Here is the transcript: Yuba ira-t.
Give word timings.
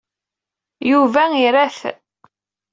Yuba 0.91 1.23
ira-t. 1.45 1.79